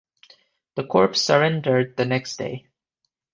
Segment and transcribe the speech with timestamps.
[0.77, 2.65] The corps surrendered the next day.